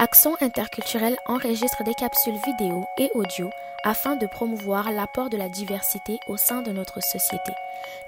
Action 0.00 0.36
interculturelle 0.40 1.16
enregistre 1.26 1.82
des 1.82 1.94
capsules 1.94 2.38
vidéo 2.46 2.86
et 2.98 3.10
audio 3.14 3.50
afin 3.82 4.14
de 4.14 4.28
promouvoir 4.28 4.92
l'apport 4.92 5.28
de 5.28 5.36
la 5.36 5.48
diversité 5.48 6.20
au 6.28 6.36
sein 6.36 6.62
de 6.62 6.70
notre 6.70 7.02
société. 7.02 7.50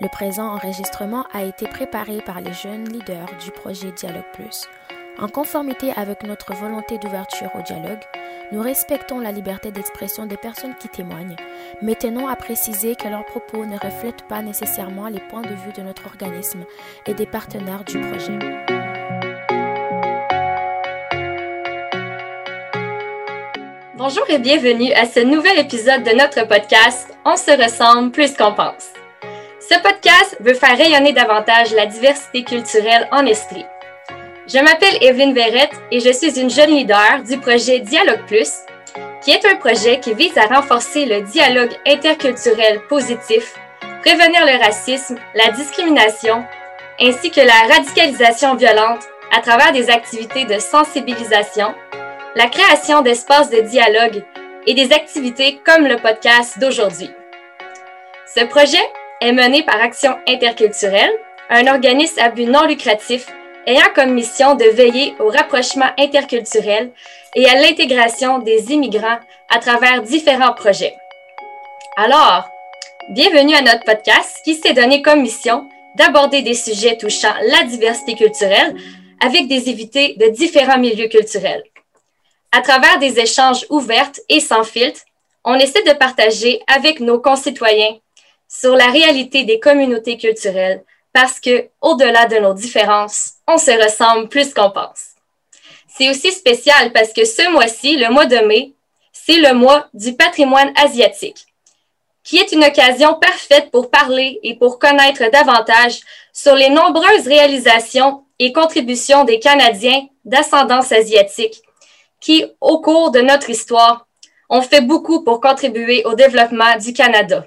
Le 0.01 0.07
présent 0.09 0.55
enregistrement 0.55 1.27
a 1.33 1.43
été 1.43 1.67
préparé 1.67 2.23
par 2.23 2.41
les 2.41 2.53
jeunes 2.53 2.89
leaders 2.89 3.27
du 3.43 3.51
projet 3.51 3.91
Dialogue 3.91 4.31
Plus. 4.35 4.69
En 5.19 5.27
conformité 5.27 5.91
avec 5.97 6.23
notre 6.23 6.55
volonté 6.55 6.97
d'ouverture 6.99 7.51
au 7.57 7.63
dialogue, 7.63 8.05
nous 8.53 8.63
respectons 8.63 9.19
la 9.19 9.33
liberté 9.33 9.73
d'expression 9.73 10.27
des 10.27 10.37
personnes 10.37 10.77
qui 10.79 10.89
témoignent, 10.89 11.37
mais 11.83 11.97
tenons 11.97 12.29
à 12.29 12.37
préciser 12.37 12.95
que 12.95 13.09
leurs 13.09 13.27
propos 13.27 13.67
ne 13.67 13.77
reflètent 13.77 14.29
pas 14.29 14.43
nécessairement 14.43 15.09
les 15.09 15.21
points 15.21 15.43
de 15.43 15.49
vue 15.49 15.73
de 15.77 15.83
notre 15.83 16.07
organisme 16.07 16.65
et 17.07 17.15
des 17.15 17.27
partenaires 17.27 17.83
du 17.83 18.01
projet. 18.01 18.80
Bonjour 24.03 24.25
et 24.31 24.39
bienvenue 24.39 24.95
à 24.95 25.05
ce 25.05 25.21
nouvel 25.21 25.59
épisode 25.59 26.05
de 26.05 26.13
notre 26.13 26.49
podcast 26.49 27.15
On 27.27 27.37
se 27.37 27.51
ressemble 27.51 28.11
plus 28.11 28.35
qu'on 28.35 28.55
pense. 28.55 28.95
Ce 29.61 29.79
podcast 29.79 30.39
veut 30.41 30.55
faire 30.55 30.79
rayonner 30.79 31.13
davantage 31.13 31.75
la 31.75 31.85
diversité 31.85 32.43
culturelle 32.43 33.07
en 33.13 33.27
Estrie. 33.27 33.67
Je 34.47 34.57
m'appelle 34.57 34.97
Evelyne 35.03 35.35
Verrette 35.35 35.79
et 35.93 36.01
je 36.01 36.13
suis 36.13 36.41
une 36.41 36.49
jeune 36.49 36.71
leader 36.71 37.23
du 37.29 37.37
projet 37.37 37.81
Dialogue 37.81 38.25
Plus, 38.27 38.51
qui 39.23 39.33
est 39.33 39.45
un 39.45 39.57
projet 39.57 40.01
qui 40.01 40.15
vise 40.15 40.39
à 40.39 40.47
renforcer 40.47 41.05
le 41.05 41.21
dialogue 41.21 41.77
interculturel 41.87 42.81
positif, 42.89 43.55
prévenir 44.01 44.47
le 44.47 44.65
racisme, 44.65 45.19
la 45.35 45.53
discrimination, 45.53 46.43
ainsi 46.99 47.31
que 47.31 47.43
la 47.43 47.75
radicalisation 47.75 48.55
violente 48.55 49.05
à 49.37 49.43
travers 49.43 49.73
des 49.73 49.91
activités 49.91 50.47
de 50.47 50.59
sensibilisation, 50.59 51.75
la 52.37 52.47
création 52.47 53.03
d'espaces 53.03 53.51
de 53.51 53.61
dialogue 53.61 54.25
et 54.67 54.75
des 54.75 54.93
activités 54.93 55.61
comme 55.65 55.87
le 55.87 55.97
podcast 55.97 56.59
d'aujourd'hui. 56.61 57.11
Ce 58.35 58.45
projet 58.45 58.79
est 59.21 59.33
mené 59.33 59.65
par 59.65 59.81
Action 59.81 60.17
interculturelle, 60.29 61.11
un 61.49 61.67
organisme 61.67 62.21
à 62.21 62.29
but 62.29 62.47
non 62.47 62.67
lucratif 62.67 63.27
ayant 63.67 63.93
comme 63.95 64.13
mission 64.13 64.55
de 64.55 64.65
veiller 64.65 65.15
au 65.19 65.29
rapprochement 65.29 65.91
interculturel 65.99 66.91
et 67.35 67.49
à 67.49 67.57
l'intégration 67.57 68.39
des 68.39 68.73
immigrants 68.73 69.19
à 69.49 69.59
travers 69.59 70.03
différents 70.03 70.55
projets. 70.55 70.95
Alors, 71.97 72.49
bienvenue 73.11 73.55
à 73.55 73.63
notre 73.63 73.85
podcast 73.85 74.39
qui 74.45 74.55
s'est 74.55 74.73
donné 74.73 75.03
comme 75.03 75.23
mission 75.23 75.69
d'aborder 75.97 76.43
des 76.43 76.55
sujets 76.55 76.97
touchant 76.97 77.35
la 77.49 77.65
diversité 77.65 78.15
culturelle 78.15 78.75
avec 79.21 79.49
des 79.49 79.69
invités 79.69 80.15
de 80.19 80.29
différents 80.29 80.79
milieux 80.79 81.09
culturels. 81.09 81.65
À 82.53 82.63
travers 82.63 82.99
des 82.99 83.21
échanges 83.21 83.65
ouverts 83.71 84.11
et 84.29 84.41
sans 84.41 84.65
filtre, 84.65 85.03
on 85.45 85.55
essaie 85.55 85.85
de 85.85 85.93
partager 85.93 86.61
avec 86.67 86.99
nos 86.99 87.21
concitoyens 87.21 87.97
sur 88.49 88.75
la 88.75 88.87
réalité 88.87 89.45
des 89.45 89.61
communautés 89.61 90.19
culturelles 90.19 90.83
parce 91.13 91.39
que, 91.39 91.69
au-delà 91.81 92.27
de 92.27 92.37
nos 92.37 92.55
différences, 92.55 93.35
on 93.47 93.57
se 93.57 93.71
ressemble 93.71 94.29
plus 94.29 94.53
qu'on 94.53 94.71
pense. 94.71 95.11
C'est 95.89 96.11
aussi 96.11 96.33
spécial 96.33 96.93
parce 96.93 97.13
que 97.13 97.25
ce 97.25 97.51
mois-ci, 97.51 97.97
le 97.97 98.11
mois 98.11 98.27
de 98.27 98.39
mai, 98.39 98.73
c'est 99.13 99.39
le 99.39 99.55
mois 99.55 99.89
du 99.95 100.15
patrimoine 100.15 100.73
asiatique, 100.77 101.47
qui 102.25 102.39
est 102.39 102.53
une 102.53 102.65
occasion 102.65 103.15
parfaite 103.15 103.71
pour 103.71 103.91
parler 103.91 104.41
et 104.43 104.57
pour 104.57 104.79
connaître 104.79 105.31
davantage 105.31 106.01
sur 106.33 106.55
les 106.55 106.71
nombreuses 106.71 107.27
réalisations 107.27 108.25
et 108.39 108.53
contributions 108.53 109.25
des 109.25 109.39
Canadiens 109.39 110.07
d'ascendance 110.25 110.93
asiatique 110.93 111.63
qui, 112.21 112.45
au 112.61 112.81
cours 112.81 113.11
de 113.11 113.21
notre 113.21 113.51
histoire, 113.51 114.07
ont 114.49 114.63
fait 114.63 114.81
beaucoup 114.81 115.23
pour 115.25 115.41
contribuer 115.41 116.05
au 116.05 116.15
développement 116.15 116.77
du 116.77 116.93
Canada. 116.93 117.47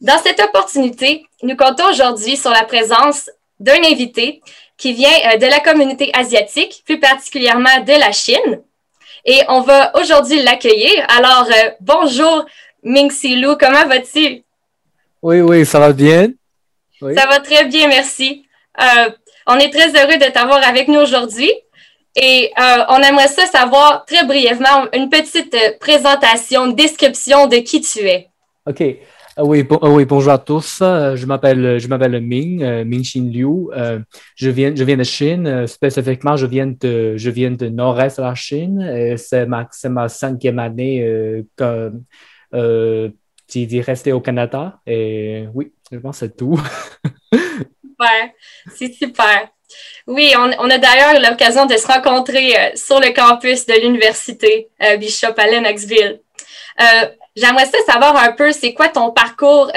Dans 0.00 0.18
cette 0.18 0.40
opportunité, 0.40 1.26
nous 1.42 1.56
comptons 1.56 1.88
aujourd'hui 1.90 2.36
sur 2.36 2.50
la 2.50 2.64
présence 2.64 3.30
d'un 3.58 3.82
invité 3.84 4.40
qui 4.76 4.92
vient 4.92 5.10
euh, 5.32 5.36
de 5.36 5.46
la 5.46 5.60
communauté 5.60 6.10
asiatique, 6.14 6.82
plus 6.84 7.00
particulièrement 7.00 7.80
de 7.84 7.92
la 7.92 8.12
Chine. 8.12 8.62
Et 9.24 9.40
on 9.48 9.60
va 9.60 9.92
aujourd'hui 9.98 10.42
l'accueillir. 10.42 11.04
Alors, 11.08 11.48
euh, 11.48 11.70
bonjour 11.80 12.46
Ming 12.84 13.10
Si 13.10 13.34
Lu, 13.36 13.56
comment 13.58 13.86
vas-tu? 13.86 14.42
Oui, 15.20 15.40
oui, 15.40 15.66
ça 15.66 15.80
va 15.80 15.92
bien. 15.92 16.28
Ça 17.00 17.26
va 17.26 17.40
très 17.40 17.64
bien, 17.64 17.88
merci. 17.88 18.46
Euh, 18.80 19.10
on 19.46 19.58
est 19.58 19.72
très 19.72 19.88
heureux 20.00 20.16
de 20.16 20.30
t'avoir 20.32 20.66
avec 20.66 20.88
nous 20.88 21.00
aujourd'hui. 21.00 21.50
Et 22.20 22.50
euh, 22.58 22.84
on 22.88 22.98
aimerait 22.98 23.28
ça 23.28 23.46
savoir 23.46 24.04
très 24.04 24.26
brièvement 24.26 24.88
une 24.92 25.08
petite 25.08 25.54
euh, 25.54 25.78
présentation, 25.78 26.66
une 26.66 26.74
description 26.74 27.46
de 27.46 27.58
qui 27.58 27.80
tu 27.80 28.00
es. 28.00 28.28
OK. 28.66 28.80
Euh, 28.80 28.96
oui, 29.44 29.64
oui, 29.82 30.04
bonjour 30.04 30.32
à 30.32 30.38
tous. 30.38 30.78
Je 30.80 31.26
m'appelle, 31.26 31.78
je 31.78 31.86
m'appelle 31.86 32.20
Ming, 32.20 32.82
Ming 32.82 33.02
Xin 33.04 33.30
Liu. 33.30 33.68
je, 34.34 34.50
viens, 34.50 34.74
je 34.74 34.82
viens 34.82 34.96
de 34.96 35.04
Chine. 35.04 35.66
spécifiquement, 35.68 36.36
je 36.36 36.46
viens 36.46 36.66
de, 36.66 37.16
je 37.16 37.30
viens 37.30 37.52
de 37.52 37.68
nord-est 37.68 38.18
de 38.18 38.22
la 38.24 38.34
Chine. 38.34 39.14
c'est, 39.16 39.46
ma, 39.46 39.68
c'est 39.70 39.88
ma 39.88 40.08
cinquième 40.08 40.58
année 40.58 41.44
que 41.56 41.92
j'ai 43.48 43.80
resté 43.80 44.12
au 44.12 44.20
Canada. 44.20 44.80
Et 44.84 45.44
oui, 45.54 45.72
je 45.92 45.98
pense 45.98 46.18
que 46.18 46.26
c'est 46.26 46.36
tout. 46.36 46.60
super. 47.32 48.30
C'est 48.74 48.92
super. 48.92 49.50
Oui, 50.08 50.32
on, 50.36 50.70
a 50.70 50.78
d'ailleurs 50.78 51.20
l'occasion 51.30 51.66
de 51.66 51.76
se 51.76 51.86
rencontrer 51.86 52.56
euh, 52.56 52.70
sur 52.74 52.98
le 52.98 53.12
campus 53.12 53.66
de 53.66 53.74
l'université 53.74 54.68
euh, 54.82 54.96
Bishop 54.96 55.34
à 55.36 55.46
Lennoxville. 55.46 56.20
Euh, 56.80 57.08
j'aimerais 57.36 57.66
savoir 57.86 58.16
un 58.16 58.32
peu, 58.32 58.52
c'est 58.52 58.72
quoi 58.72 58.88
ton 58.88 59.10
parcours 59.10 59.70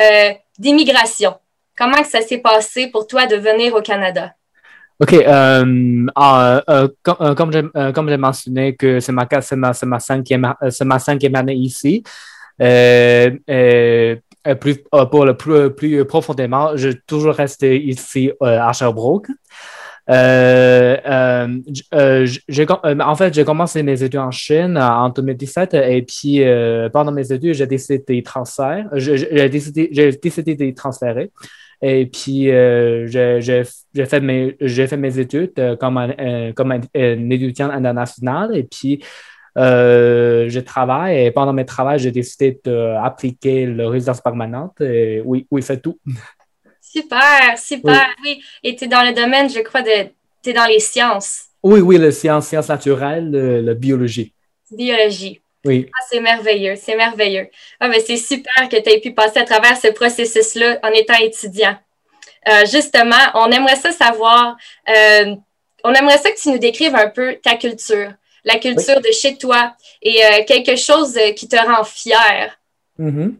d'immigration? 0.57 1.35
Comment 1.77 2.03
ça 2.05 2.21
s'est 2.21 2.37
passé 2.37 2.87
pour 2.87 3.07
toi 3.07 3.25
de 3.25 3.35
venir 3.35 3.75
au 3.75 3.81
Canada? 3.81 4.33
OK. 5.01 5.15
Ah, 5.25 6.61
comme, 7.03 7.71
comme 7.93 8.09
j'ai 8.09 8.17
mentionné 8.17 8.75
que 8.75 8.99
c'est 9.01 9.11
ma, 9.11 9.99
cinquième, 9.99 10.45
année 11.35 11.55
ici. 11.55 12.03
plus, 14.59 14.77
pour 15.11 15.25
le 15.25 15.33
plus, 15.35 15.71
plus 15.71 16.05
profondément, 16.05 16.71
toujours 17.07 17.33
resté 17.33 17.81
ici 17.81 18.31
à 18.39 18.71
Sherbrooke. 18.71 19.27
Euh, 20.09 20.97
euh, 21.05 21.61
euh, 21.93 22.99
en 22.99 23.15
fait, 23.15 23.33
j'ai 23.33 23.45
commencé 23.45 23.83
mes 23.83 24.01
études 24.03 24.19
en 24.19 24.31
Chine 24.31 24.77
en 24.77 25.09
2017 25.09 25.73
et 25.75 26.01
puis 26.01 26.41
pendant 26.91 27.11
mes 27.11 27.31
études, 27.31 27.53
j'ai 27.53 27.67
décidé 27.67 27.99
de 27.99 28.23
transférer. 28.23 28.83
J'ai 28.95 29.49
décidé, 29.49 29.87
de 29.87 30.71
transférer. 30.75 31.31
Et 31.83 32.05
puis, 32.05 32.45
j'ai 32.45 34.05
fait, 34.05 34.19
mes, 34.21 35.19
études 35.19 35.77
comme 35.79 35.97
un, 35.97 36.51
comme 36.53 36.71
un, 36.71 36.81
étudiant 36.93 37.69
international. 37.69 38.55
Et 38.55 38.63
puis, 38.63 39.03
je 39.55 40.59
travaille 40.59 41.25
et 41.25 41.31
pendant 41.31 41.53
mes 41.53 41.65
travaux, 41.65 41.97
j'ai 41.97 42.11
décidé 42.11 42.59
d'appliquer 42.63 43.65
le 43.65 43.87
résidence 43.87 44.21
permanente. 44.21 44.81
Et 44.81 45.21
oui, 45.25 45.47
oui, 45.51 45.61
c'est 45.61 45.81
tout. 45.81 45.99
Super, 46.91 47.57
super, 47.57 48.07
oui. 48.23 48.43
Et 48.63 48.75
tu 48.75 48.85
es 48.85 48.87
dans 48.87 49.03
le 49.03 49.13
domaine, 49.13 49.49
je 49.49 49.59
crois, 49.59 49.81
de. 49.81 50.09
Tu 50.43 50.49
es 50.49 50.53
dans 50.53 50.65
les 50.65 50.79
sciences. 50.79 51.45
Oui, 51.63 51.79
oui, 51.79 51.97
les 51.97 52.11
sciences, 52.11 52.47
sciences 52.47 52.69
naturelles, 52.69 53.31
la 53.31 53.73
biologie. 53.73 54.33
Biologie. 54.71 55.39
Oui. 55.63 55.87
Ah, 55.93 56.05
c'est 56.09 56.19
merveilleux, 56.19 56.75
c'est 56.75 56.95
merveilleux. 56.95 57.47
Ah, 57.79 57.87
mais 57.87 57.99
c'est 57.99 58.17
super 58.17 58.67
que 58.69 58.81
tu 58.81 58.89
aies 58.89 58.99
pu 58.99 59.13
passer 59.13 59.39
à 59.39 59.45
travers 59.45 59.77
ce 59.77 59.89
processus-là 59.89 60.79
en 60.83 60.89
étant 60.89 61.17
étudiant. 61.21 61.77
Euh, 62.47 62.65
justement, 62.65 63.15
on 63.35 63.51
aimerait 63.51 63.75
ça 63.75 63.91
savoir, 63.91 64.57
euh, 64.89 65.35
on 65.83 65.93
aimerait 65.93 66.17
ça 66.17 66.31
que 66.31 66.41
tu 66.41 66.49
nous 66.49 66.57
décrives 66.57 66.95
un 66.95 67.09
peu 67.09 67.37
ta 67.43 67.55
culture, 67.55 68.11
la 68.43 68.57
culture 68.57 68.99
de 68.99 69.11
chez 69.11 69.37
toi 69.37 69.75
et 70.01 70.25
euh, 70.25 70.43
quelque 70.47 70.75
chose 70.75 71.17
qui 71.35 71.47
te 71.47 71.55
rend 71.55 71.83
fier. 71.83 72.57
Mm-hmm. 72.99 73.35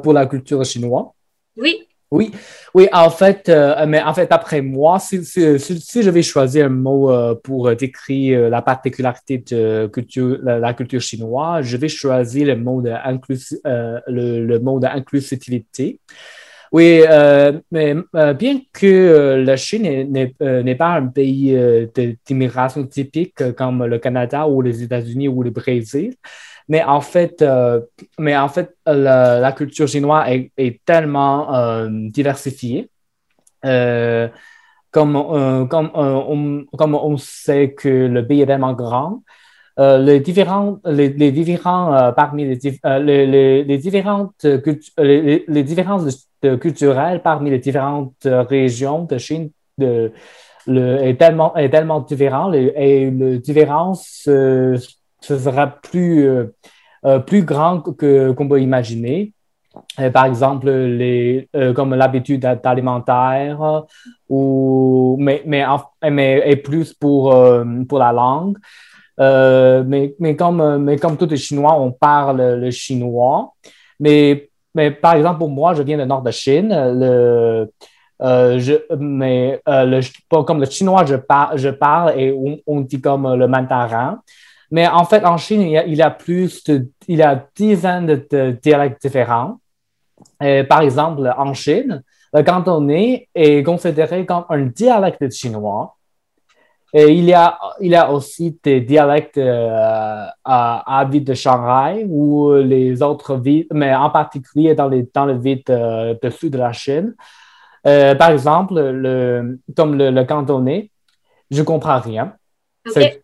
pour 0.00 0.12
la 0.12 0.26
culture 0.26 0.64
chinoise. 0.64 1.15
Oui. 1.56 1.86
Oui, 2.12 2.30
oui, 2.72 2.88
en 2.92 3.10
fait, 3.10 3.48
euh, 3.48 3.84
mais 3.88 4.00
en 4.00 4.14
fait, 4.14 4.30
après 4.30 4.60
moi, 4.62 5.00
si, 5.00 5.16
je 5.24 6.10
vais 6.10 6.22
choisir 6.22 6.66
un 6.66 6.68
mot 6.68 7.10
euh, 7.10 7.34
pour 7.34 7.74
décrire 7.74 8.42
euh, 8.42 8.48
la 8.48 8.62
particularité 8.62 9.38
de 9.38 9.90
la, 10.44 10.72
culture 10.74 11.00
chinoise, 11.00 11.66
je 11.66 11.76
vais 11.76 11.88
choisir 11.88 12.46
le 12.46 12.56
mot 12.56 12.80
de, 12.80 12.92
le, 14.06 14.46
le 14.46 14.58
mot 14.60 14.78
d'inclusivité. 14.78 15.98
Oui, 16.72 17.02
mais 17.72 17.94
bien 18.34 18.60
que 18.72 19.42
la 19.44 19.56
Chine 19.56 20.12
n'est 20.12 20.74
pas 20.74 20.94
un 20.94 21.06
pays 21.06 21.56
d'immigration 22.26 22.84
typique 22.86 23.52
comme 23.54 23.84
le 23.84 23.98
Canada 23.98 24.46
ou 24.46 24.62
les 24.62 24.82
États-Unis 24.82 25.28
ou 25.28 25.42
le 25.42 25.50
Brésil, 25.50 26.14
mais 26.68 26.82
en 26.82 27.00
fait, 27.00 27.42
euh, 27.42 27.80
mais 28.18 28.36
en 28.36 28.48
fait 28.48 28.74
la, 28.86 29.52
culture 29.52 29.86
chinoise 29.86 30.28
est, 30.56 30.84
tellement 30.84 31.54
euh, 31.54 31.88
diversifiée. 31.90 32.90
Euh, 33.64 34.28
comme, 34.90 35.68
comme, 35.68 35.90
on, 35.94 36.64
comme 36.76 36.94
on 36.94 37.16
sait 37.18 37.72
que 37.72 37.88
le 37.88 38.26
pays 38.26 38.40
est 38.40 38.46
tellement 38.46 38.72
grand, 38.72 39.22
les 39.78 40.20
différents, 40.20 40.78
les, 40.86 41.10
les 41.10 41.32
différents 41.32 42.12
parmi 42.16 42.46
les, 42.46 42.58
les, 43.00 43.64
les, 43.64 43.78
différentes 43.78 44.46
les, 44.96 45.44
les, 45.46 45.62
différences 45.64 46.30
culturelles 46.40 47.20
parmi 47.22 47.50
les 47.50 47.58
différentes 47.58 48.24
régions 48.24 49.04
de 49.04 49.18
Chine 49.18 49.50
de, 49.76 50.12
le, 50.66 51.02
est, 51.02 51.18
tellement, 51.18 51.54
est 51.56 51.68
tellement 51.68 52.00
différent 52.00 52.50
et 52.54 53.10
la 53.10 53.36
différence 53.36 54.26
ce 55.20 55.38
sera 55.38 55.66
plus, 55.66 56.28
plus 57.26 57.42
grand 57.42 57.80
que, 57.80 58.32
qu'on 58.32 58.48
peut 58.48 58.60
imaginer. 58.60 59.32
Euh, 60.00 60.10
par 60.10 60.26
exemple, 60.26 60.70
les, 60.70 61.48
euh, 61.54 61.72
comme 61.72 61.94
l'habitude 61.94 62.44
alimentaire, 62.64 63.84
ou, 64.28 65.16
mais, 65.18 65.42
mais, 65.46 65.64
mais 66.10 66.42
et 66.46 66.56
plus 66.56 66.92
pour, 66.92 67.32
euh, 67.34 67.64
pour 67.88 67.98
la 67.98 68.12
langue. 68.12 68.56
mais, 69.18 70.14
mais, 70.18 70.36
comme, 70.36 70.78
mais 70.78 70.96
comme 70.98 71.16
tous 71.16 71.26
les 71.26 71.36
Chinois, 71.36 71.74
on 71.80 71.92
parle 71.92 72.60
le 72.60 72.70
chinois. 72.70 73.52
Mais, 73.98 74.50
mais 74.74 74.90
par 74.90 75.14
exemple, 75.14 75.38
pour 75.38 75.50
moi, 75.50 75.74
je 75.74 75.82
viens 75.82 75.98
du 75.98 76.06
nord 76.06 76.22
de 76.22 76.30
Chine. 76.30 76.68
Le, 76.68 77.70
je, 78.20 78.74
mais 78.98 79.60
le, 79.66 80.00
comme 80.42 80.60
le 80.60 80.66
chinois, 80.66 81.04
je, 81.06 81.16
par, 81.16 81.56
je 81.56 81.70
parle 81.70 82.18
et 82.18 82.34
on, 82.66 82.80
dit 82.80 83.00
comme 83.00 83.34
le 83.34 83.46
mandarin. 83.46 84.20
Mais 84.70 84.86
en 84.86 85.04
fait, 85.04 85.24
en 85.24 85.36
Chine, 85.36 85.62
il 85.62 85.94
y 85.94 86.02
a, 86.02 86.10
plus 86.10 86.64
de, 86.64 86.88
il 87.08 87.18
y 87.18 87.22
a 87.22 87.46
dizaines 87.54 88.06
de 88.06 88.50
dialectes 88.62 89.00
différents. 89.02 89.58
Euh, 90.42 90.64
par 90.64 90.80
exemple, 90.80 91.32
en 91.36 91.54
Chine, 91.54 92.02
le 92.32 92.42
cantonais 92.42 93.28
est 93.34 93.62
considéré 93.62 94.26
comme 94.26 94.44
un 94.48 94.66
dialecte 94.66 95.30
chinois. 95.32 95.96
Il 96.94 97.24
y 97.24 97.34
a, 97.34 97.58
il 97.80 97.90
y 97.90 97.96
a 97.96 98.10
aussi 98.10 98.58
des 98.62 98.80
dialectes 98.80 99.36
euh, 99.36 100.26
à, 100.44 100.98
à 100.98 101.04
ville 101.04 101.24
de 101.24 101.34
Shanghai 101.34 102.06
ou 102.08 102.54
les 102.54 103.02
autres 103.02 103.36
villes, 103.36 103.66
mais 103.72 103.94
en 103.94 104.08
particulier 104.08 104.74
dans, 104.74 104.88
les, 104.88 105.06
dans 105.12 105.26
le 105.26 105.36
ville 105.36 105.62
de, 105.66 106.30
sud 106.30 106.52
de 106.52 106.58
la 106.58 106.72
Chine. 106.72 107.14
Euh, 107.86 108.14
par 108.14 108.30
exemple, 108.30 108.74
le, 108.74 109.60
comme 109.76 109.96
le, 109.96 110.24
cantonais, 110.24 110.90
je 111.50 111.62
comprends 111.62 112.00
rien. 112.00 112.34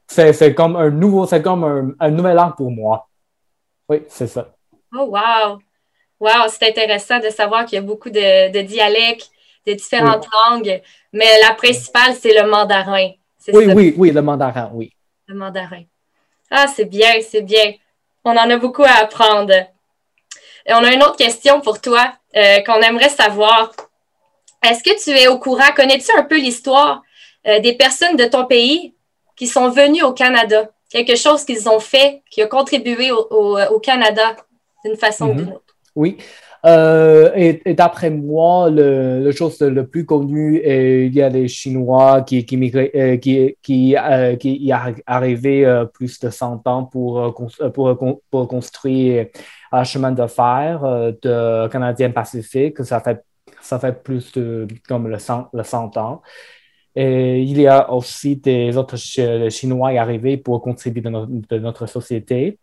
C'est 0.07 0.55
comme 0.55 0.77
un 0.77 0.91
nouveau, 0.91 1.27
c'est 1.27 1.43
comme 1.43 1.65
un, 1.65 1.93
un 1.99 2.11
nouvel 2.11 2.37
langue 2.37 2.57
pour 2.57 2.71
moi. 2.71 3.09
Oui, 3.89 4.03
c'est 4.09 4.27
ça. 4.27 4.49
Oh, 4.95 5.05
wow! 5.05 5.59
Wow, 6.21 6.49
c'est 6.49 6.69
intéressant 6.69 7.19
de 7.19 7.31
savoir 7.31 7.67
qu'il 7.67 7.77
y 7.77 7.79
a 7.79 7.83
beaucoup 7.83 8.09
de, 8.09 8.63
dialectes, 8.63 9.29
de 9.67 9.73
différentes 9.73 10.29
langues, 10.33 10.81
mais 11.13 11.27
la 11.41 11.55
principale, 11.55 12.15
c'est 12.15 12.33
le 12.33 12.49
mandarin. 12.49 13.11
Oui, 13.53 13.67
oui, 13.75 13.95
oui, 13.97 14.11
le 14.13 14.23
mandarin, 14.23 14.71
oui. 14.73 14.93
Le 15.27 15.35
mandarin. 15.35 15.83
Ah, 16.49 16.67
c'est 16.69 16.85
bien, 16.85 17.21
c'est 17.29 17.43
bien. 17.43 17.73
On 18.25 18.31
en 18.31 18.51
a 18.51 18.57
beaucoup 18.57 18.85
à 18.85 19.01
apprendre. 19.03 19.53
Et 20.65 20.73
on 20.73 20.85
a 20.85 20.93
une 20.93 21.03
autre 21.03 21.17
question 21.17 21.61
pour 21.61 21.81
toi 21.81 22.13
euh, 22.37 22.61
qu'on 22.61 22.81
aimerait 22.81 23.09
savoir. 23.09 23.73
Est-ce 24.63 24.85
que 24.85 25.03
tu 25.03 25.11
es 25.11 25.27
au 25.27 25.41
courant, 25.41 25.73
connais-tu 25.75 26.17
un 26.17 26.23
peu 26.23 26.37
l'histoire 26.37 27.03
euh, 27.49 27.59
des 27.59 27.73
personnes 27.73 28.15
de 28.15 28.27
ton 28.27 28.45
pays 28.45 28.95
qui 29.37 29.47
sont 29.47 29.71
venues 29.71 30.03
au 30.03 30.13
Canada? 30.13 30.71
Quelque 30.91 31.17
chose 31.17 31.45
qu'ils 31.45 31.69
ont 31.69 31.81
fait 31.81 32.23
qui 32.31 32.43
a 32.43 32.47
contribué 32.47 33.11
au, 33.13 33.81
Canada 33.81 34.37
d'une 34.85 34.97
façon 34.97 35.31
ou 35.31 35.35
d'une 35.35 35.47
mm-hmm. 35.47 35.55
autre? 35.55 35.75
Oui. 35.95 36.19
Euh, 36.65 37.33
et, 37.35 37.75
d'après 37.75 38.11
moi, 38.11 38.71
le, 38.71 39.31
chose 39.33 39.61
le 39.61 39.87
plus 39.87 40.07
connu, 40.07 40.61
il 40.65 41.13
y 41.15 41.21
a 41.23 41.29
des 41.29 41.49
Chinois 41.49 42.23
qui, 42.23 42.45
qui, 42.47 42.57
euh, 42.77 43.17
qui, 43.17 43.57
qui, 43.63 43.97
euh, 43.97 44.37
qui 44.37 44.57
y 44.63 44.73
arrivaient 45.07 45.87
plus 45.93 46.21
de 46.21 46.31
100 46.31 46.67
ans 46.67 46.85
pour, 46.85 47.35
pour, 47.75 48.21
pour 48.31 48.49
construire 48.49 49.27
un 49.73 49.85
chemin 49.85 50.13
de 50.13 50.27
fer 50.27 50.83
de 51.23 51.69
Canadien 51.69 52.11
Pacifique. 52.11 52.85
Ça 52.85 53.01
fait, 53.01 53.25
ça 53.61 53.79
fait 53.81 54.03
plus 54.03 54.31
de 54.33 54.69
comme 54.87 55.09
le 55.09 55.19
100, 55.19 55.49
le 55.53 55.65
100 55.65 55.97
ans. 55.97 56.23
Et 56.95 57.43
il 57.43 57.61
y 57.61 57.67
a 57.67 57.91
aussi 57.91 58.37
des 58.37 58.77
autres 58.77 58.97
Chinois 58.97 59.93
qui 59.93 59.99
arrivés 59.99 60.37
pour 60.37 60.61
contribuer 60.61 61.03
de, 61.03 61.11
de 61.49 61.59
notre 61.59 61.87
société 61.87 62.59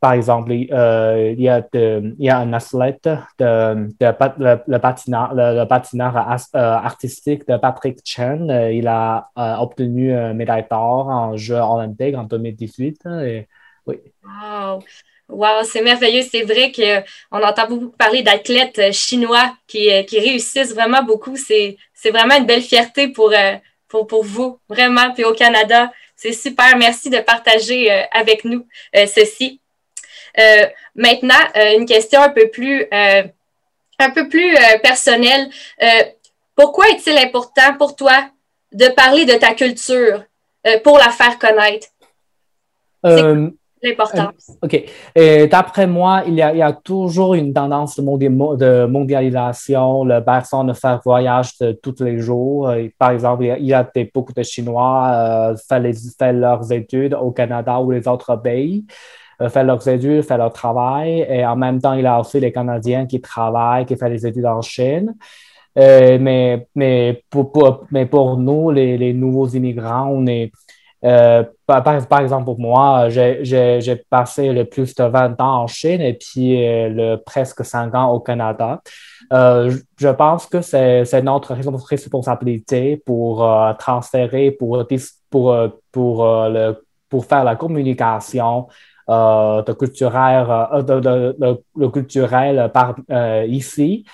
par 0.00 0.12
exemple, 0.12 0.52
euh, 0.52 1.32
il, 1.32 1.40
y 1.40 1.48
a 1.48 1.66
il, 1.72 2.14
y 2.18 2.28
a 2.28 2.38
un 2.38 2.52
athlète 2.52 3.08
de, 3.38 3.88
le, 3.98 4.78
patineur, 4.78 5.32
le, 5.34 5.64
patineur 5.64 6.16
euh, 6.16 6.58
artistique 6.58 7.48
de 7.48 7.56
Patrick 7.56 8.00
Chen. 8.04 8.50
Euh, 8.50 8.72
il 8.72 8.86
a 8.86 9.30
obtenu 9.36 10.12
une 10.12 10.34
médaille 10.34 10.66
d'or 10.70 11.08
en 11.08 11.36
Jeux 11.36 11.56
olympiques 11.56 12.14
en 12.14 12.24
2018. 12.24 13.06
Et, 13.24 13.48
oui. 13.86 14.00
Wow! 14.22 14.80
Wow, 15.32 15.64
c'est 15.64 15.82
merveilleux. 15.82 16.22
C'est 16.30 16.42
vrai 16.42 16.70
qu'on 16.70 17.42
entend 17.42 17.66
beaucoup 17.66 17.88
parler 17.96 18.22
d'athlètes 18.22 18.92
chinois 18.92 19.56
qui, 19.66 19.88
qui, 20.06 20.20
réussissent 20.20 20.74
vraiment 20.74 21.02
beaucoup. 21.02 21.36
C'est 21.36 21.76
vraiment 22.04 22.36
une 22.36 22.46
belle 22.46 22.62
fierté 22.62 23.08
pour, 23.08 23.32
pour, 23.88 24.06
pour 24.06 24.24
vous, 24.24 24.58
vraiment. 24.68 25.12
Puis 25.14 25.24
au 25.24 25.32
Canada, 25.32 25.90
c'est 26.22 26.32
super. 26.32 26.76
Merci 26.76 27.10
de 27.10 27.18
partager 27.18 27.90
euh, 27.90 28.02
avec 28.12 28.44
nous 28.44 28.64
euh, 28.96 29.06
ceci. 29.06 29.60
Euh, 30.38 30.66
maintenant, 30.94 31.42
une 31.54 31.84
question 31.84 32.22
un 32.22 32.30
peu 32.30 32.48
plus, 32.48 32.86
un 32.90 34.10
peu 34.14 34.28
plus 34.28 34.56
personnelle. 34.82 35.50
pourquoi 36.54 36.88
est-il 36.88 37.18
important 37.18 37.76
pour 37.76 37.96
toi 37.96 38.30
de 38.72 38.88
parler 38.88 39.26
de 39.26 39.34
ta 39.34 39.52
culture 39.52 40.24
pour 40.82 40.96
la 40.96 41.10
faire 41.10 41.38
connaître? 41.38 41.88
L'importance. 43.82 44.50
Euh, 44.50 44.54
OK. 44.66 44.84
Et 45.14 45.46
d'après 45.46 45.86
moi, 45.86 46.22
il 46.26 46.34
y, 46.34 46.42
a, 46.42 46.72
toujours 46.72 47.34
une 47.34 47.52
tendance 47.52 47.98
de, 47.98 48.86
mondialisation. 48.86 50.04
Le 50.04 50.20
personne 50.24 50.68
de 50.68 50.72
faire 50.72 51.00
voyage 51.04 51.58
de 51.58 51.72
tous 51.72 52.02
les 52.02 52.18
jours. 52.18 52.68
Euh, 52.68 52.86
par 52.98 53.10
exemple, 53.10 53.44
il 53.44 53.66
y 53.66 53.74
a, 53.74 53.88
des, 53.94 54.10
beaucoup 54.12 54.32
de 54.32 54.42
Chinois 54.42 55.10
euh, 55.12 55.56
font, 55.68 56.32
leurs 56.32 56.72
études 56.72 57.14
au 57.14 57.30
Canada 57.32 57.80
ou 57.80 57.90
les 57.90 58.06
autres 58.06 58.36
pays. 58.36 58.84
Euh, 59.40 59.48
font 59.48 59.64
leurs 59.64 59.86
études, 59.88 60.22
font 60.22 60.36
leur 60.36 60.52
travail. 60.52 61.26
Et 61.28 61.44
en 61.44 61.56
même 61.56 61.80
temps, 61.80 61.94
il 61.94 62.02
y 62.02 62.06
a 62.06 62.20
aussi 62.20 62.40
les 62.40 62.52
Canadiens 62.52 63.06
qui 63.06 63.20
travaillent, 63.20 63.86
qui 63.86 63.96
font 63.96 64.08
les 64.08 64.26
études 64.26 64.46
en 64.46 64.62
Chine. 64.62 65.14
mais, 65.74 66.66
mais, 66.74 67.24
pour, 67.30 67.86
mais 67.90 68.06
pour 68.06 68.36
nous, 68.36 68.70
les 68.70 69.12
nouveaux 69.12 69.48
immigrants, 69.48 70.08
on 70.10 70.26
est 70.26 70.52
euh, 71.04 71.42
par, 71.66 71.82
par, 71.82 72.20
exemple, 72.20 72.44
pour 72.44 72.60
moi, 72.60 73.08
j'ai 73.08 74.04
passé 74.08 74.52
le 74.52 74.64
plus 74.64 74.94
de 74.94 75.04
20 75.04 75.40
ans 75.40 75.62
en 75.62 75.66
Chine 75.66 76.00
et 76.00 76.14
puis 76.14 76.64
euh, 76.64 76.88
le, 76.88 77.16
presque 77.16 77.64
5 77.64 77.94
ans 77.94 78.10
au 78.10 78.20
Canada. 78.20 78.80
Euh, 79.32 79.76
je 79.98 80.08
pense 80.08 80.46
que 80.46 80.60
c'est 80.60 81.22
notre 81.22 81.54
responsabilité 81.54 82.96
pour 83.04 83.48
transférer, 83.78 84.52
pour, 84.52 84.86
pour, 85.30 85.56
pour, 85.90 86.24
le, 86.24 86.84
pour 87.08 87.24
faire 87.24 87.44
la 87.44 87.56
communication 87.56 88.68
de 89.08 89.72
par, 92.68 92.94
ici. 93.48 94.04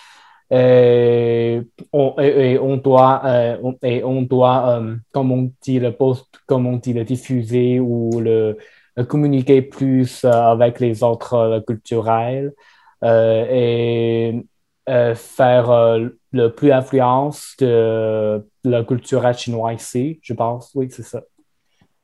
Et 0.51 1.61
on, 1.93 2.19
et, 2.19 2.59
on 2.59 2.79
doit, 2.79 3.23
euh, 3.27 3.73
et 3.83 4.03
on 4.03 4.23
doit 4.23 4.81
euh, 4.81 4.97
comme 5.13 5.31
on 5.31 5.53
dit, 5.61 5.79
le 5.79 5.93
post, 5.93 6.27
comme 6.47 6.67
on 6.67 6.77
dit, 6.77 6.95
le 6.95 7.05
diffuser 7.05 7.81
ou 7.81 8.21
le, 8.21 8.57
communiquer 9.09 9.63
plus 9.63 10.25
euh, 10.25 10.31
avec 10.31 10.81
les 10.81 11.03
autres 11.03 11.63
culturels 11.67 12.53
et 13.05 14.43
faire 15.15 16.01
le 16.33 16.49
plus 16.49 16.73
influence 16.73 17.55
de 17.61 18.43
la 18.65 18.83
culture 18.83 19.33
chinoise 19.37 19.83
ici, 19.83 20.19
je 20.23 20.33
pense. 20.33 20.71
Oui, 20.75 20.89
c'est 20.91 21.05
ça. 21.05 21.23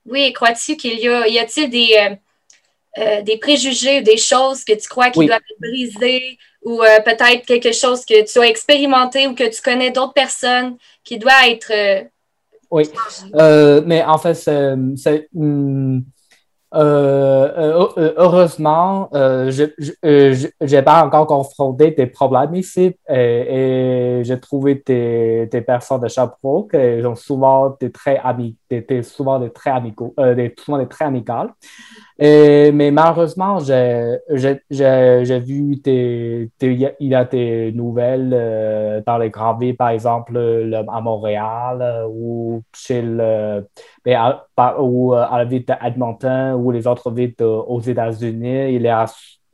Oui, 0.07 0.33
crois-tu 0.35 0.77
qu'il 0.77 1.01
y 1.01 1.09
a, 1.09 1.27
y 1.27 1.39
a-t-il 1.39 1.71
des, 1.71 3.23
des 3.25 3.39
préjugés, 3.39 4.03
des 4.03 4.19
choses 4.19 4.65
que 4.65 4.75
tu 4.75 4.87
crois 4.87 5.11
qui 5.11 5.27
doivent 5.27 5.41
être 5.51 5.61
brisées 5.61 6.39
ou 6.65 6.83
euh, 6.83 7.01
peut-être 7.05 7.47
quelque 7.47 7.73
chose 7.73 8.05
que 8.05 8.25
tu 8.25 8.39
as 8.41 8.49
expérimenté 8.49 9.29
ou 9.29 9.35
que 9.35 9.49
tu 9.55 9.63
connais 9.63 9.91
d'autres 9.91 10.15
personnes 10.15 10.77
qui 11.05 11.19
doit 11.19 11.49
être. 11.49 11.71
Euh, 11.71 12.03
oui, 12.71 12.91
euh, 13.37 13.83
mais 13.85 14.03
en 14.03 14.17
fait, 14.19 14.35
c'est. 14.35 15.29
Hmm, 15.33 16.01
heureusement, 18.17 19.09
je 19.13 20.75
n'ai 20.75 20.83
pas 20.83 21.05
encore 21.05 21.27
confronté 21.29 21.93
des 21.93 22.07
problèmes 22.07 22.57
ici 22.57 22.97
et, 23.09 24.23
j'ai 24.25 24.41
trouvé 24.41 24.83
des, 24.85 25.47
personnes 25.65 26.01
de 26.01 26.09
Sherbrooke 26.09 26.73
qui 26.73 27.07
ont 27.07 27.15
souvent 27.15 27.77
des 27.79 27.93
très 27.93 28.21
des, 28.69 29.03
souvent 29.05 29.49
très 29.51 29.71
amicaux, 29.71 30.15
très 30.91 31.05
amicales. 31.05 31.51
Mais 32.19 32.91
malheureusement, 32.93 33.59
j'ai 33.59 35.41
vu 35.41 35.81
tes, 35.83 36.51
il 36.61 36.93
y 37.01 37.15
a 37.15 37.25
tes 37.25 37.73
nouvelles 37.73 38.31
euh, 38.33 39.01
dans 39.05 39.19
les 39.19 39.31
grandes 39.31 39.61
villes, 39.61 39.77
par 39.77 39.89
exemple 39.91 40.39
à 40.89 41.01
Montréal 41.01 41.83
euh, 41.83 42.07
ou 42.09 42.63
chez 42.75 43.03
le, 43.03 43.67
ben, 44.05 44.39
à, 44.57 44.81
ou 44.81 45.13
à 45.15 45.39
la 45.39 45.45
ville 45.45 45.65
d'Edmonton 45.65 46.55
ou 46.55 46.71
les 46.71 46.87
autres 46.87 47.11
villes 47.11 47.35
aux 47.43 47.81
États-Unis. 47.81 48.75
Il 48.75 48.83
y 48.83 48.89
a, 48.89 49.07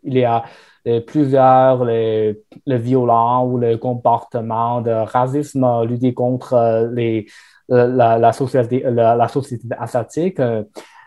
il 0.04 1.02
plusieurs 1.06 1.84
les, 1.84 2.40
le 2.66 2.76
violents 2.76 3.46
ou 3.46 3.58
le 3.58 3.76
comportement 3.76 4.80
de 4.80 4.90
racisme 4.90 5.84
lutter 5.84 6.14
contre 6.14 6.90
les, 6.92 7.26
la, 7.68 8.32
société, 8.32 8.82
la, 8.86 9.28
société 9.28 9.66
asiatique. 9.78 10.40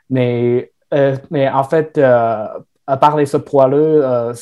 Mais 0.10 0.62
euh, 0.62 0.73
mais 1.32 1.50
en 1.50 1.64
fait, 1.64 1.98
euh, 1.98 2.48
à 2.88 2.98
parler 2.98 3.26
ce 3.26 3.38
poids-là, 3.38 4.34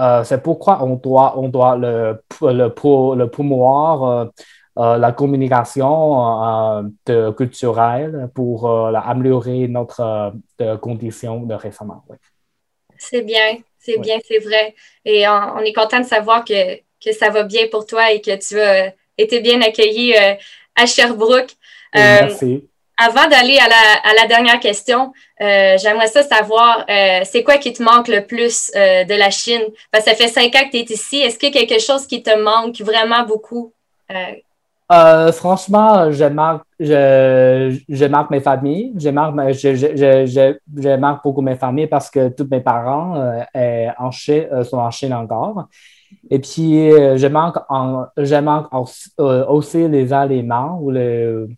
euh, 0.00 0.24
c'est 0.24 0.42
pourquoi 0.42 0.82
on 0.82 0.96
doit, 0.96 1.38
on 1.38 1.48
doit 1.48 1.76
le, 1.76 2.22
le, 2.40 3.14
le 3.16 3.26
promouvoir. 3.26 4.28
la 4.76 5.12
communication 5.12 6.94
culturelle 7.36 8.30
pour 8.34 8.68
améliorer 8.96 9.68
notre 9.68 10.32
condition 10.80 11.42
de 11.42 11.54
récemment. 11.54 12.02
C'est 12.96 13.22
bien, 13.22 13.58
c'est 13.78 13.98
bien, 13.98 14.18
c'est 14.26 14.38
vrai. 14.38 14.74
Et 15.04 15.28
on, 15.28 15.58
est 15.58 15.74
content 15.74 16.00
de 16.00 16.06
savoir 16.06 16.44
que, 16.44 16.76
que, 17.04 17.12
ça 17.12 17.28
va 17.28 17.42
bien 17.42 17.66
pour 17.70 17.84
toi 17.84 18.12
et 18.12 18.22
que 18.22 18.34
tu 18.36 18.58
as 18.58 18.94
été 19.18 19.40
bien 19.40 19.60
accueilli 19.60 20.14
à 20.74 20.86
Sherbrooke. 20.86 21.54
merci 21.94 22.66
avant 22.98 23.28
d'aller 23.28 23.58
à 23.58 24.14
la, 24.14 24.26
dernière 24.26 24.60
question, 24.60 25.12
euh, 25.40 25.76
j'aimerais 25.78 26.08
ça 26.08 26.22
savoir, 26.22 26.84
euh, 26.88 27.20
c'est 27.24 27.42
quoi 27.42 27.56
qui 27.56 27.72
te 27.72 27.82
manque 27.82 28.08
le 28.08 28.24
plus 28.24 28.70
euh, 28.76 29.04
de 29.04 29.14
la 29.14 29.30
Chine? 29.30 29.62
Parce 29.90 30.04
que 30.04 30.10
ça 30.10 30.16
fait 30.16 30.28
cinq 30.28 30.54
ans 30.54 30.64
que 30.66 30.70
tu 30.70 30.78
es 30.78 30.94
ici. 30.94 31.18
Est-ce 31.18 31.38
qu'il 31.38 31.54
y 31.54 31.58
a 31.58 31.66
quelque 31.66 31.80
chose 31.80 32.06
qui 32.06 32.22
te 32.22 32.36
manque 32.38 32.80
vraiment 32.80 33.24
beaucoup? 33.24 33.72
franchement, 35.32 36.12
je 36.12 36.26
manque, 36.26 36.60
je, 36.78 37.78
je 37.88 38.04
manque 38.04 38.28
mes 38.28 38.40
familles. 38.40 38.92
Je 38.98 39.08
manque, 39.08 39.34
beaucoup 41.24 41.40
mes 41.40 41.56
familles 41.56 41.86
parce 41.86 42.10
que 42.10 42.28
tous 42.28 42.46
mes 42.50 42.60
parents 42.60 43.14
sont 43.54 44.76
en 44.76 44.90
Chine 44.90 45.14
encore. 45.14 45.66
Et 46.30 46.38
puis, 46.38 46.90
je 46.90 47.26
manque, 47.26 47.56
en, 47.70 48.04
je 48.18 48.34
manque 48.36 48.66
aussi 49.16 49.88
les 49.88 50.12
aliments 50.12 50.78
ou 50.82 50.90
le 50.90 51.48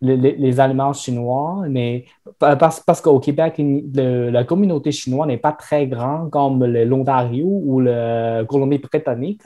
les, 0.00 0.60
aliments 0.60 0.92
chinois, 0.92 1.64
mais 1.68 2.04
parce, 2.38 2.80
parce 2.80 3.00
qu'au 3.00 3.18
Québec, 3.18 3.60
la 3.94 4.44
communauté 4.44 4.92
chinoise 4.92 5.28
n'est 5.28 5.38
pas 5.38 5.52
très 5.52 5.86
grande 5.86 6.30
comme 6.30 6.64
l'Ontario 6.64 7.46
ou 7.46 7.80
la 7.80 8.44
Colombie-Britannique. 8.44 9.42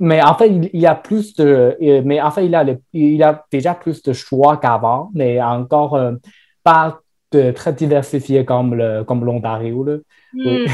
mais 0.00 0.22
en 0.22 0.34
fait, 0.34 0.48
il, 0.48 0.80
y 0.80 0.86
a 0.86 0.94
plus 0.94 1.34
de, 1.34 1.76
mais 2.04 2.20
en 2.20 2.30
fait, 2.30 2.46
il 2.46 2.54
a, 2.54 2.64
il 2.92 3.22
a 3.22 3.44
déjà 3.52 3.74
plus 3.74 4.02
de 4.02 4.12
choix 4.12 4.56
qu'avant, 4.56 5.10
mais 5.14 5.40
encore 5.42 5.96
euh, 5.96 6.12
pas 6.64 7.00
très 7.30 7.72
diversifié 7.72 8.44
comme, 8.44 9.04
comme 9.06 9.24
l'Ontario. 9.24 9.86
Hmm. 10.32 10.66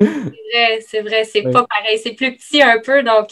c'est 0.00 0.08
vrai, 0.08 0.80
c'est 0.80 1.00
vrai, 1.02 1.24
c'est 1.24 1.42
pas 1.42 1.66
pareil. 1.66 1.98
C'est 2.02 2.14
plus 2.14 2.36
petit 2.36 2.62
un 2.62 2.80
peu, 2.84 3.02
donc 3.02 3.28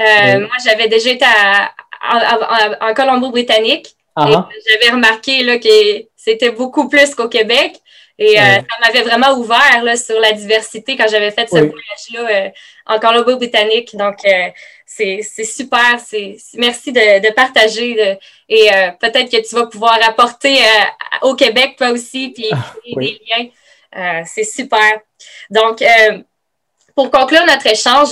euh, 0.00 0.40
moi, 0.40 0.56
j'avais 0.64 0.88
déjà 0.88 1.10
été 1.10 1.24
à, 1.24 1.70
en, 2.00 2.94
Colombo-Britannique. 2.94 3.96
Ah 4.16 4.26
ah. 4.32 4.48
J'avais 4.68 4.92
remarqué 4.92 5.42
là, 5.44 5.58
que 5.58 6.04
c'était 6.16 6.50
beaucoup 6.50 6.88
plus 6.88 7.14
qu'au 7.14 7.28
Québec. 7.28 7.80
Et 8.20 8.38
euh, 8.38 8.42
ça 8.42 8.76
m'avait 8.82 9.00
vraiment 9.00 9.32
ouvert 9.38 9.82
là, 9.82 9.96
sur 9.96 10.20
la 10.20 10.32
diversité 10.32 10.94
quand 10.94 11.08
j'avais 11.10 11.30
fait 11.30 11.48
ce 11.48 11.56
voyage-là 11.56 12.28
euh, 12.28 12.50
en 12.84 12.98
Colombo-Britannique. 12.98 13.96
Donc, 13.96 14.16
euh, 14.26 14.48
c'est 14.84 15.22
super. 15.22 15.96
Merci 16.54 16.92
de, 16.92 17.26
de 17.26 17.32
partager. 17.32 18.18
et 18.50 18.68
peut-être 19.00 19.30
que 19.30 19.48
tu 19.48 19.54
vas 19.54 19.66
pouvoir 19.66 19.98
apporter 20.06 20.58
au 21.22 21.34
Québec, 21.34 21.76
toi 21.78 21.90
aussi, 21.90 22.28
puis 22.30 22.50
ah, 22.52 22.74
des 22.84 23.18
liens. 23.26 24.24
c'est 24.26 24.44
super. 24.44 25.00
Donc, 25.48 25.82
pour 26.94 27.10
conclure 27.10 27.46
notre 27.46 27.68
échange, 27.68 28.10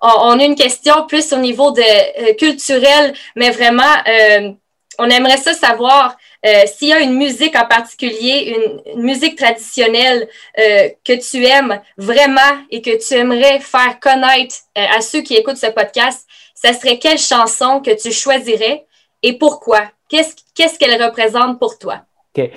on, 0.00 0.38
a 0.38 0.44
une 0.44 0.54
question 0.54 1.06
plus 1.06 1.32
au 1.32 1.38
niveau 1.38 1.70
de 1.72 1.80
euh, 1.80 2.34
culturel, 2.34 3.12
mais 3.36 3.50
vraiment, 3.50 3.82
euh, 4.06 4.52
on 4.98 5.08
aimerait 5.10 5.36
ça 5.36 5.52
savoir 5.52 6.16
euh, 6.46 6.64
s'il 6.66 6.88
y 6.88 6.92
a 6.92 7.00
une 7.00 7.14
musique 7.14 7.56
en 7.56 7.66
particulier, 7.66 8.56
une, 8.94 9.02
musique 9.02 9.36
traditionnelle 9.36 10.28
que 10.56 11.30
tu 11.30 11.44
aimes 11.44 11.80
vraiment 11.96 12.40
et 12.70 12.80
que 12.80 12.96
tu 13.04 13.14
aimerais 13.14 13.60
faire 13.60 13.98
connaître 14.00 14.56
à 14.74 15.00
ceux 15.00 15.22
qui 15.22 15.34
écoutent 15.34 15.56
ce 15.56 15.70
podcast, 15.70 16.26
ça 16.54 16.72
serait 16.72 16.98
quelle 16.98 17.18
chanson 17.18 17.80
que 17.80 17.90
tu 18.00 18.12
choisirais 18.12 18.86
et 19.22 19.38
pourquoi? 19.38 19.80
Qu'est-ce 20.08 20.78
qu'elle 20.78 21.02
représente 21.02 21.58
pour 21.58 21.78
toi? 21.78 22.00
OK. 22.36 22.50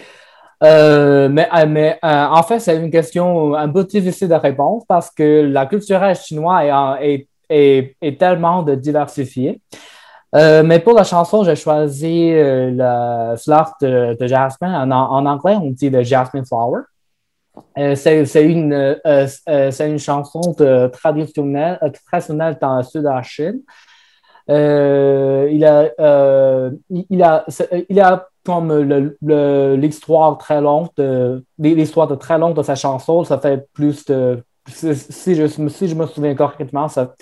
mais, 0.62 2.00
en 2.02 2.44
fait, 2.44 2.60
c'est 2.60 2.76
une 2.76 2.92
question 2.92 3.56
un 3.56 3.70
peu 3.70 3.84
difficile 3.84 4.30
de 4.30 4.36
répondre 4.36 4.84
parce 4.88 5.10
que 5.10 5.48
la 5.52 5.66
culture 5.66 6.02
chinoise 6.16 7.00
est 7.02 7.28
est, 7.51 8.20
tellement 8.20 8.63
de 8.63 8.75
diversifié. 8.75 9.62
Euh, 10.34 10.63
mais 10.63 10.79
pour 10.79 10.93
la 10.93 11.03
chanson, 11.03 11.43
j'ai 11.43 11.55
choisi 11.55 12.31
euh, 12.31 12.72
la 12.72 13.36
fleur 13.38 13.74
de, 13.81 14.27
jasmine. 14.27 14.91
En, 14.91 15.25
anglais, 15.25 15.58
on 15.62 15.72
dit 15.72 15.89
le 15.89 16.03
jasmine 16.03 16.46
flower. 16.46 16.81
Euh, 17.77 17.96
c'est 17.96 18.46
une, 18.46 18.98
une 19.03 20.00
chanson 20.00 20.55
de, 20.58 20.88
traditionnelle, 20.88 21.79
traditionnelle 22.10 22.58
dans 22.62 22.77
le 22.77 22.84
sud 22.84 23.01
de 23.01 23.10
la 23.10 23.24
Chine. 23.24 23.62
il, 24.48 25.65
a, 25.65 26.72
il, 26.89 27.24
a, 27.24 27.46
il 27.89 28.00
a 28.00 28.27
comme 28.46 28.74
l'histoire 29.75 30.38
très 30.38 30.62
longue, 30.62 30.88
l'histoire 31.60 32.08
de 32.08 32.15
très 32.15 32.38
longue 32.38 32.55
de 32.55 32.63
sa 32.63 32.75
chanson. 32.75 33.25
Ça 33.25 33.38
fait 33.38 33.67
plus 33.74 34.05
de 34.05 34.41
si 34.68 35.36
je, 35.36 35.48
si 35.48 35.88
je 35.88 35.96
me 35.96 36.06
souviens 36.06 36.36
correctement, 36.36 36.88
ça, 36.88 37.15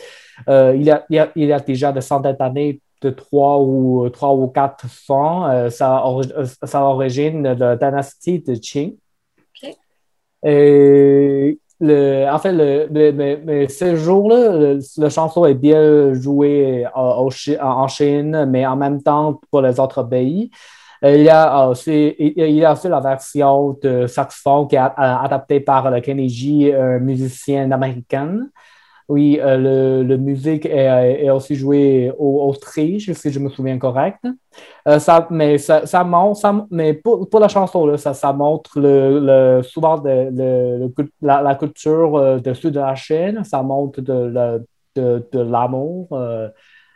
euh, 0.47 0.75
il, 0.77 0.89
a, 0.91 1.05
il, 1.09 1.19
a, 1.19 1.31
il, 1.35 1.53
a, 1.53 1.59
déjà 1.59 1.91
de 1.91 1.99
centaines 1.99 2.35
d'années, 2.35 2.81
de 3.01 3.09
trois 3.09 3.59
ou, 3.59 4.09
trois 4.09 4.33
ou 4.33 4.47
quatre 4.47 4.87
cents. 4.89 5.49
Euh, 5.49 5.69
ça, 5.69 6.03
ça 6.63 6.83
origine 6.83 7.43
de 7.43 7.63
la 7.63 7.75
dynastie 7.75 8.39
de 8.39 8.55
Qing. 8.55 8.97
Et 10.43 11.59
le, 11.81 12.27
en 12.29 12.39
fait, 12.39 12.51
le, 12.53 12.87
le, 12.91 13.67
ce 13.67 13.95
jour-là, 13.95 14.75
le, 14.97 15.09
chanson 15.09 15.45
est 15.45 15.53
bien 15.53 16.13
joué 16.13 16.85
en 16.93 17.87
Chine, 17.87 18.45
mais 18.49 18.65
en 18.65 18.75
même 18.75 19.01
temps 19.01 19.39
pour 19.51 19.61
les 19.61 19.79
autres 19.79 20.03
pays. 20.03 20.51
Euh, 21.03 21.15
il 21.15 21.23
y 21.23 21.29
a 21.29 21.69
aussi, 21.69 22.15
il 22.19 22.55
y 22.55 22.65
a 22.65 22.73
aussi 22.73 22.87
la 22.89 22.99
version 22.99 23.77
de 23.81 24.07
saxophone 24.07 24.67
qui 24.67 24.75
est 24.75 24.79
adaptée 24.97 25.59
par 25.61 25.89
le 25.89 26.01
Kennedy, 26.01 26.71
un 26.73 26.99
musicien 26.99 27.71
américain. 27.71 28.47
Oui, 29.07 29.39
euh, 29.41 30.03
le, 30.03 30.17
musique 30.17 30.67
est, 30.67 31.23
est, 31.23 31.31
aussi 31.31 31.55
joué 31.55 32.11
au 32.19 32.47
Autriche, 32.47 33.11
si 33.13 33.31
je 33.31 33.39
me 33.39 33.49
souviens 33.49 33.79
correct. 33.79 34.19
Euh, 34.87 34.99
ça, 34.99 35.25
mais 35.31 35.57
ça, 35.57 35.87
ça 35.87 36.03
montre, 36.03 36.67
mais 36.69 36.93
pour, 36.93 37.27
pour, 37.27 37.39
la 37.39 37.47
chanson, 37.47 37.87
là, 37.87 37.97
ça, 37.97 38.13
ça 38.13 38.31
montre 38.33 38.79
le, 38.79 39.61
souvent 39.63 39.99
le, 40.05 40.91
la, 41.23 41.55
culture 41.55 42.39
de 42.39 42.53
sud 42.53 42.75
de 42.75 42.79
la 42.79 42.93
Chine, 42.93 43.43
ça 43.43 43.63
montre 43.63 43.99
de, 44.01 44.61
de, 44.95 45.27
de 45.31 45.39
l'amour 45.39 46.07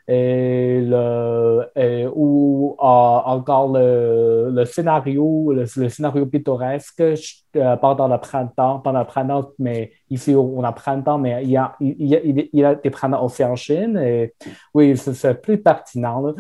et, 0.07 0.81
le, 0.81 2.12
ou 2.13 2.75
encore 2.79 3.72
le, 3.72 4.50
le 4.51 4.65
scénario, 4.65 5.53
le, 5.53 5.65
scénario 5.65 6.25
pittoresque 6.25 7.01
euh, 7.01 7.75
pendant 7.77 8.07
le 8.07 8.17
printemps, 8.17 8.79
pendant 8.79 9.00
le 9.00 9.05
printemps, 9.05 9.51
mais 9.60 9.93
ici 10.10 10.36
on 10.36 10.63
a 10.63 10.72
printemps, 10.74 11.17
mais 11.17 11.43
il 11.43 11.51
y 11.51 11.57
a, 11.57 11.75
il 11.79 12.07
y 12.07 12.15
a, 12.15 12.19
il 12.24 12.50
y 12.51 12.63
a 12.63 12.75
des 12.75 12.89
printemps 12.89 13.24
aussi 13.24 13.43
en 13.43 13.55
Chine. 13.55 13.98
Et, 13.98 14.33
oui, 14.74 14.98
c'est 14.98 15.41
plus 15.41 15.62
pertinent. 15.62 16.22
Là. 16.22 16.33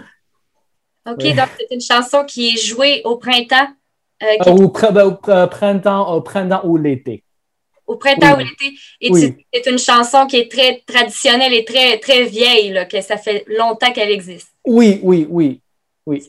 OK, 1.11 1.35
donc 1.35 1.49
c'est 1.57 1.73
une 1.73 1.81
chanson 1.81 2.23
qui 2.25 2.49
est 2.49 2.57
jouée 2.57 3.01
au 3.05 3.17
printemps. 3.17 3.67
Euh, 4.21 4.25
euh, 4.47 4.51
au, 4.51 4.69
printemps, 5.47 6.13
au 6.13 6.21
printemps 6.21 6.61
ou 6.63 6.77
l'été 6.77 7.22
au 7.93 7.97
printemps 7.97 8.35
ou 8.35 8.39
l'été. 8.39 8.75
Et 9.01 9.11
c'est 9.53 9.69
une 9.69 9.79
chanson 9.79 10.25
qui 10.27 10.37
est 10.37 10.51
très 10.51 10.83
traditionnelle 10.85 11.53
et 11.53 11.63
très, 11.63 11.97
très 11.99 12.23
vieille, 12.23 12.71
là, 12.71 12.85
que 12.85 13.01
ça 13.01 13.17
fait 13.17 13.45
longtemps 13.47 13.91
qu'elle 13.91 14.11
existe. 14.11 14.49
Oui, 14.65 14.99
oui, 15.03 15.27
oui, 15.29 15.61
oui. 16.05 16.23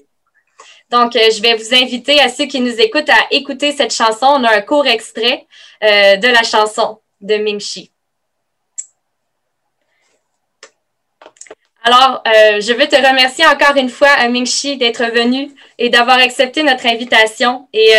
Donc, 0.90 1.16
euh, 1.16 1.30
je 1.34 1.40
vais 1.40 1.54
vous 1.54 1.74
inviter 1.74 2.20
à 2.20 2.28
ceux 2.28 2.46
qui 2.46 2.60
nous 2.60 2.80
écoutent 2.80 3.08
à 3.08 3.26
écouter 3.30 3.72
cette 3.72 3.92
chanson. 3.92 4.26
On 4.26 4.44
a 4.44 4.54
un 4.54 4.60
court 4.60 4.86
extrait 4.86 5.46
euh, 5.82 6.16
de 6.16 6.28
la 6.28 6.42
chanson 6.42 6.98
de 7.20 7.36
Ming 7.36 7.58
Shi. 7.58 7.90
Alors, 11.82 12.22
euh, 12.26 12.60
je 12.60 12.72
veux 12.72 12.86
te 12.86 12.96
remercier 12.96 13.46
encore 13.46 13.76
une 13.76 13.90
fois, 13.90 14.28
Ming 14.28 14.46
Shi, 14.46 14.76
d'être 14.76 15.04
venu 15.04 15.50
et 15.78 15.90
d'avoir 15.90 16.18
accepté 16.18 16.62
notre 16.62 16.86
invitation. 16.86 17.68
Et 17.72 17.90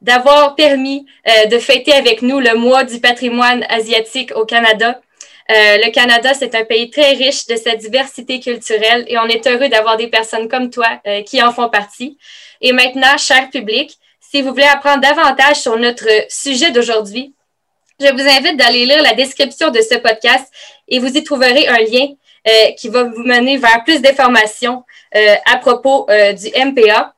d'avoir 0.00 0.54
permis 0.54 1.06
de 1.50 1.58
fêter 1.58 1.92
avec 1.92 2.22
nous 2.22 2.38
le 2.38 2.54
mois 2.54 2.84
du 2.84 3.00
patrimoine 3.00 3.64
asiatique 3.68 4.30
au 4.36 4.44
Canada. 4.44 5.00
le 5.48 5.90
Canada, 5.90 6.34
c'est 6.34 6.54
un 6.54 6.64
pays 6.64 6.88
très 6.88 7.14
riche 7.14 7.46
de 7.46 7.56
sa 7.56 7.74
diversité 7.74 8.38
culturelle 8.38 9.04
et 9.08 9.18
on 9.18 9.26
est 9.26 9.46
heureux 9.46 9.68
d'avoir 9.68 9.96
des 9.96 10.06
personnes 10.06 10.48
comme 10.48 10.70
toi 10.70 11.00
qui 11.26 11.42
en 11.42 11.52
font 11.52 11.68
partie. 11.68 12.16
Et 12.60 12.72
maintenant, 12.72 13.16
cher 13.18 13.50
public, 13.50 13.98
si 14.20 14.42
vous 14.42 14.50
voulez 14.50 14.64
apprendre 14.64 15.00
davantage 15.00 15.56
sur 15.56 15.78
notre 15.78 16.08
sujet 16.28 16.70
d'aujourd'hui, 16.70 17.34
je 18.00 18.12
vous 18.12 18.28
invite 18.28 18.56
d'aller 18.56 18.86
lire 18.86 19.02
la 19.02 19.14
description 19.14 19.70
de 19.70 19.80
ce 19.80 19.96
podcast 19.96 20.46
et 20.86 20.98
vous 20.98 21.16
y 21.16 21.24
trouverez 21.24 21.66
un 21.66 21.78
lien 21.78 22.08
euh, 22.46 22.70
qui 22.76 22.88
va 22.88 23.04
vous 23.04 23.22
mener 23.22 23.56
vers 23.56 23.82
plus 23.84 24.00
d'informations 24.00 24.84
euh, 25.16 25.34
à 25.46 25.56
propos 25.56 26.06
euh, 26.10 26.32
du 26.32 26.46
MPA. 26.48 27.14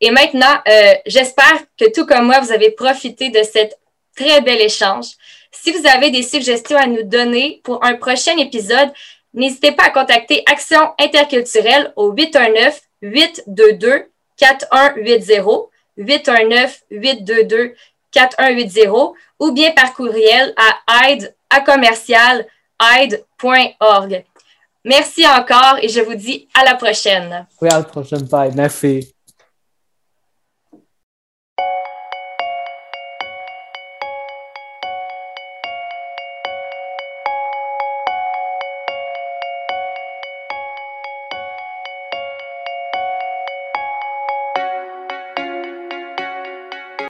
Et 0.00 0.10
maintenant, 0.10 0.62
j'espère 1.06 1.64
que 1.78 1.90
tout 1.92 2.06
comme 2.06 2.26
moi, 2.26 2.40
vous 2.40 2.52
avez 2.52 2.70
profité 2.70 3.28
de 3.28 3.42
cet 3.42 3.78
très 4.16 4.40
bel 4.40 4.60
échange. 4.60 5.06
Si 5.52 5.72
vous 5.72 5.86
avez 5.86 6.10
des 6.10 6.22
suggestions 6.22 6.78
à 6.78 6.86
nous 6.86 7.02
donner 7.02 7.60
pour 7.64 7.84
un 7.84 7.94
prochain 7.94 8.36
épisode, 8.38 8.90
n'hésitez 9.34 9.72
pas 9.72 9.84
à 9.84 9.90
contacter 9.90 10.42
Action 10.46 10.92
interculturelle 10.98 11.92
au 11.96 12.12
819 12.12 12.80
822 13.02 14.06
4180 14.36 15.66
819 15.96 16.80
822 16.90 17.74
4180 18.12 19.12
ou 19.38 19.52
bien 19.52 19.70
par 19.72 19.94
courriel 19.94 20.54
à 20.56 21.08
aide 21.08 21.34
à 21.50 21.60
commercial 21.60 22.46
aide.org. 22.98 24.24
Merci 24.84 25.26
encore 25.26 25.76
et 25.82 25.88
je 25.88 26.00
vous 26.00 26.14
dis 26.14 26.48
à 26.54 26.64
la 26.64 26.74
prochaine. 26.74 27.46
Oui, 27.60 27.68
à 27.70 27.78
la 27.78 27.84
prochaine. 27.84 28.22
Bye. 28.22 28.52
Merci. 28.54 29.14